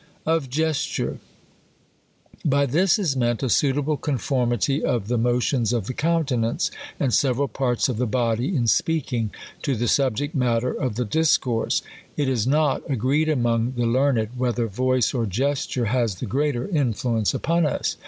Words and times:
OF 0.25 0.49
GESTURE. 0.49 1.19
By" 2.43 2.65
this 2.65 2.97
is 2.97 3.15
meant, 3.15 3.43
a 3.43 3.49
suitable 3.49 3.97
conformity 3.97 4.83
of 4.83 5.09
the 5.09 5.17
mo 5.19 5.39
tions 5.39 5.73
of 5.73 5.85
the 5.85 5.93
countenance, 5.93 6.71
and 6.99 7.13
several 7.13 7.47
parts 7.47 7.87
of 7.87 7.97
the 7.97 8.07
body 8.07 8.55
in 8.55 8.65
speaking, 8.65 9.29
to 9.61 9.75
the 9.75 9.87
subject 9.87 10.33
matter 10.33 10.71
of 10.73 10.95
the 10.95 11.05
discourse. 11.05 11.83
It 12.17 12.27
is 12.27 12.47
not 12.47 12.81
agreed 12.89 13.29
among 13.29 13.73
the 13.73 13.85
learned, 13.85 14.29
whether 14.35 14.65
voice 14.65 15.13
or 15.13 15.27
ges 15.27 15.67
ture 15.67 15.85
has 15.85 16.15
the 16.15 16.25
greater 16.25 16.67
influence 16.67 17.35
upon 17.35 17.67
us. 17.67 17.95